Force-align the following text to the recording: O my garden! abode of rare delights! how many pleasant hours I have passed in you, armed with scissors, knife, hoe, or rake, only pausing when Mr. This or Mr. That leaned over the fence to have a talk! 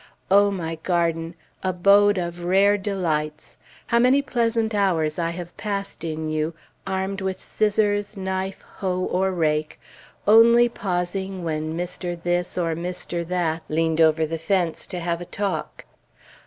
O 0.31 0.49
my 0.49 0.79
garden! 0.81 1.35
abode 1.61 2.17
of 2.17 2.43
rare 2.43 2.75
delights! 2.75 3.55
how 3.85 3.99
many 3.99 4.23
pleasant 4.23 4.73
hours 4.73 5.19
I 5.19 5.29
have 5.29 5.55
passed 5.57 6.03
in 6.03 6.27
you, 6.27 6.55
armed 6.87 7.21
with 7.21 7.39
scissors, 7.39 8.17
knife, 8.17 8.63
hoe, 8.77 9.01
or 9.03 9.29
rake, 9.31 9.79
only 10.27 10.67
pausing 10.69 11.43
when 11.43 11.77
Mr. 11.77 12.19
This 12.19 12.57
or 12.57 12.73
Mr. 12.73 13.23
That 13.27 13.61
leaned 13.69 14.01
over 14.01 14.25
the 14.25 14.39
fence 14.39 14.87
to 14.87 14.99
have 14.99 15.21
a 15.21 15.25
talk! 15.25 15.85